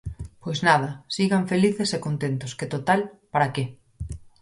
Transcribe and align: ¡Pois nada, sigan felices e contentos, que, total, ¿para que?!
¡Pois 0.43 0.59
nada, 0.67 0.89
sigan 1.15 1.47
felices 1.51 1.89
e 1.97 2.03
contentos, 2.07 2.51
que, 2.57 2.67
total, 2.73 2.99
¿para 3.31 3.51
que?! 3.55 3.63